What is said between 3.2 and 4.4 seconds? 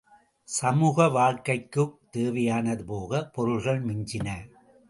பொருள்கள் மிஞ்சின.